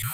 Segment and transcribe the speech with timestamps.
[0.00, 0.08] Hello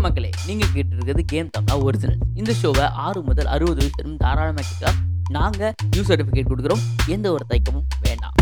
[0.00, 0.30] மக்களே.
[0.46, 4.92] நீங்கள் கேட்டிருக்கிறது கேம் தமிழா ஒரிஜினல் இந்த ஷோவை ஆறு முதல் அறுபது வயசு தாராளமாக கேட்க
[5.30, 6.82] நாங்கள் நியூ சர்டிஃபிகேட் கொடுக்குறோம்.
[7.06, 8.34] எந்த ஒரு தயக்கமும் வேண்டாம்.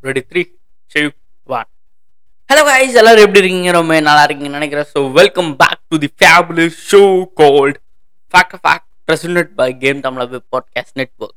[0.00, 0.44] Ready three
[0.94, 1.19] two
[2.50, 3.70] hello guys எல்லாரும் எப்படி இருக்கீங்க?
[3.72, 4.88] ரொம்ப நல்லா இருக்கீங்கன்னு நினைக்கிறேன்.
[4.92, 7.02] So welcome back to the fabulous show
[7.40, 7.76] gold
[8.34, 11.36] fact fact present by game Tamil web podcast network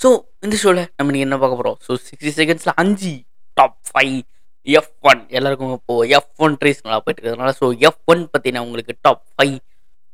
[0.00, 0.08] so
[0.44, 3.12] இந்த ஷோவில் நம்ம நீங்கள் என்ன பார்க்க போகிறோம் ஸோ சிக்ஸ்டி செகண்ட்ஸில் அஞ்சு
[3.56, 4.16] டாப் ஃபைவ்
[4.66, 8.66] எஃப் ஒன் எல்லாருக்கும் இப்போது எஃப் ஒன் ரேஸ் நல்லா போயிட்டு இருக்கிறதுனால ஸோ எஃப் ஒன் பற்றி நான்
[8.66, 9.56] உங்களுக்கு டாப் ஃபைவ்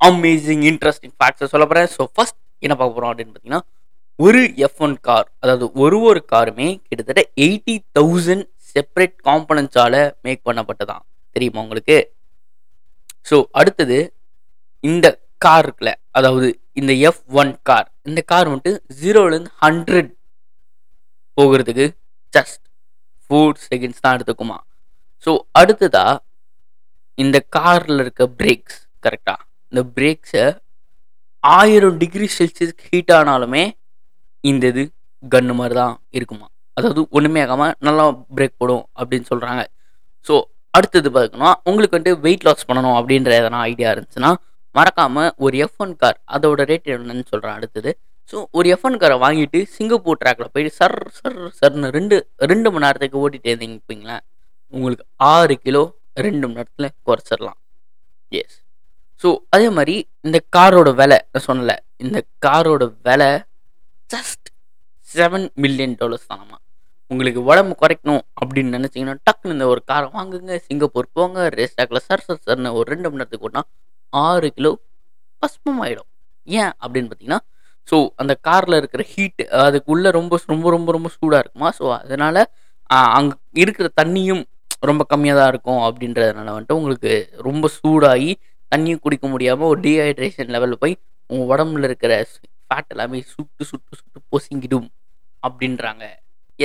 [0.00, 3.62] அமேசிங் இன்ட்ரெஸ்டிங் ஃபேக்ட்ஸை சொல்ல போகிறேன் ஸோ ஃபஸ்ட் என்ன பார்க்க போகிறோம் அப்படின்னு பார்த்தீங்கன்னா
[4.18, 8.44] ஒரு எஃப் ஒன் கார் அதாவது ஒரு ஒரு காருமே கிட்டத்தட்ட எயிட்டி தௌசண்ட்
[8.76, 11.04] செப்பரேட் காம்பனன்ட்ஸால் மேக் பண்ணப்பட்டதான்.
[11.36, 11.98] தெரியுமா உங்களுக்கு?
[13.30, 13.98] ஸோ அடுத்தது
[14.84, 15.06] இந்த
[15.44, 16.48] கார் இருக்குல்ல அதாவது
[16.80, 18.72] இந்த எஃப் ஒன் கார் இந்த கார் வந்துட்டு
[19.02, 20.10] ஜீரோலேருந்து ஹண்ட்ரட்
[21.38, 21.86] போகிறதுக்கு
[22.32, 22.62] ஜஸ்ட்
[23.24, 24.58] ஃபோர் செகண்ட்ஸ் தான் எடுத்துக்குமா.
[25.24, 26.06] ஸோ அடுத்ததா
[27.18, 29.40] இந்த காரில் இருக்க பிரேக்ஸ் கரெக்டாக
[29.72, 30.44] இந்த பிரேக்ஸை
[31.44, 33.62] ஆயிரம் டிகிரி செல்சியஸ்க்கு ஹீட் ஆனாலுமே
[34.50, 34.82] இந்த இது
[35.22, 36.46] கன்று மாதிரி தான் இருக்குமா?
[36.76, 38.04] அதாவது ஒன்றுமே ஆகாமல் நல்லா
[38.36, 39.62] பிரேக் போடும் அப்படின்னு சொல்கிறாங்க
[40.26, 40.34] ஸோ
[40.74, 44.30] அடுத்தது பார்க்கணும்னா உங்களுக்கு வந்துட்டு வெயிட் லாஸ் பண்ணணும் அப்படின்ற எதனா ஐடியா இருந்துச்சுன்னா
[44.74, 47.90] மறக்காமல் ஒரு எஃப் ஒன் கார் அதோட ரேட் என்னன்னு சொல்கிறேன் அடுத்தது.
[48.30, 52.16] ஸோ ஒரு எஃப் ஒன் காரை வாங்கிட்டு சிங்கப்பூர் ட்ராக்கில் போயிட்டு சர் சர் சர்னு ரெண்டு
[52.52, 54.16] ரெண்டு மணி நேரத்துக்கு ஓட்டிகிட்டே இருந்தீங்க
[54.72, 55.82] உங்களுக்கு ஆறு கிலோ
[56.26, 57.58] ரெண்டு மணி நேரத்தில் குறைச்சிடலாம்.
[58.32, 58.56] எஸ்
[59.22, 63.30] ஸோ அதே மாதிரி இந்த காரோட விலை நான் சொன்னல இந்த காரோட விலை
[64.10, 64.48] ஜஸ்ட்
[65.14, 66.58] செவன் மில்லியன் டாலர்ஸ் தானம்மா.
[67.10, 70.54] உங்களுக்கு உடம்பு குறைக்கணும் அப்படின்னு நினச்சிங்கன்னா டக்குன்னு இந்த ஒரு காரை வாங்குங்க.
[70.66, 73.62] சிங்கப்பூர் போங்க ரேஸ்டாக்கில் சர் சர் சர்னு ஒரு ரெண்டு மணி நேரத்துக்கு ஓட்டினா
[74.12, 74.72] ஆறு கிலோ
[75.42, 76.08] பஸ்மம் ஆகிடும்
[76.60, 77.40] ஏன் அப்படின்னு பார்த்தீங்கன்னா
[77.88, 81.70] ஸோ அந்த காரில் இருக்கிற ஹீட் அதுக்குள்ளே ரொம்ப ரொம்ப ரொம்ப ரொம்ப சூடாக இருக்குமா.
[81.78, 82.40] ஸோ அதனால்
[83.18, 84.42] அங்கே இருக்கிற தண்ணியும்
[84.90, 87.12] ரொம்ப கம்மியாக தான் இருக்கும் அப்படின்றதுனால வந்துட்டு உங்களுக்கு
[87.48, 88.32] ரொம்ப சூடாகி
[88.72, 90.94] தண்ணியும் குடிக்க முடியாமல் ஒரு டீஹைட்ரேஷன் லெவலில் போய்
[91.30, 92.12] உங்கள் உடம்புல இருக்கிற
[92.66, 94.88] ஃபேட் எல்லாமே சுட்டு சுட்டு சுட்டு பொசிங்கிடும்.
[95.46, 96.04] அப்படின்றாங்க.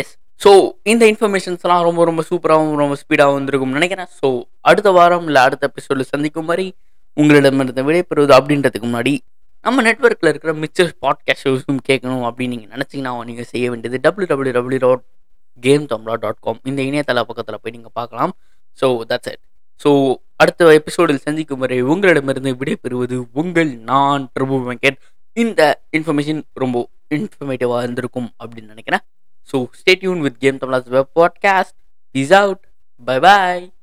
[0.01, 0.13] எஸ்
[0.43, 0.51] ஸோ
[0.91, 4.09] இந்த இன்ஃபர்மேஷன்ஸ்லாம் ரொம்ப ரொம்ப சூப்பராகவும் ரொம்ப ஸ்பீடாகவும் வந்திருக்கும்னு நினைக்கிறேன்.
[4.19, 4.27] ஸோ
[4.69, 6.67] அடுத்த வாரம் இல்லை அடுத்த எபிசோடில் சந்திக்கும் வரை
[7.17, 9.13] உங்களிடமிருந்து விடைபெறுவது அப்படின்றதுக்கு முன்னாடி
[9.65, 14.53] நம்ம நெட்ஒர்க்கில் இருக்கிற மிச்சர் பாட்காஸ்ட் ஷோஸும் கேட்கணும் அப்படின்னு நீங்கள் நினச்சிங்கன்னா நீங்கள் செய்ய வேண்டியது W W
[14.57, 15.03] W dot
[15.65, 18.31] game தம்லா dot com இந்த இணையதள பக்கத்தில் போய் நீங்கள் பார்க்கலாம்.
[18.81, 19.43] ஸோ தட்ஸ் இட்
[19.83, 19.89] ஸோ
[20.41, 24.99] அடுத்த எபிசோடில் சந்திக்கும் வரை உங்களிடமிருந்து விடைபெறுவது உங்கள் நான் பிரபு வெங்கட்.
[25.39, 29.03] இந்த இன்ஃபர்மேஷன் ரொம்ப இன்ஃபர்மேட்டிவாக இருந்திருக்கும் அப்படின்னு நினைக்கிறேன்.
[29.51, 31.77] So stay tuned with game Tamilas web podcast
[32.11, 32.67] is out
[33.05, 33.73] bye bye